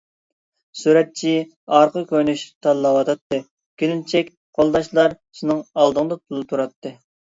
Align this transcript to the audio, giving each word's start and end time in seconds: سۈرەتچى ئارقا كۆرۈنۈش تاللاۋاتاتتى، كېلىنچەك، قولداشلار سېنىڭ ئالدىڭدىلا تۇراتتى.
سۈرەتچى 0.83 1.33
ئارقا 1.79 2.01
كۆرۈنۈش 2.13 2.45
تاللاۋاتاتتى، 2.67 3.41
كېلىنچەك، 3.83 4.33
قولداشلار 4.61 5.15
سېنىڭ 5.41 5.61
ئالدىڭدىلا 5.67 6.45
تۇراتتى. 6.53 6.95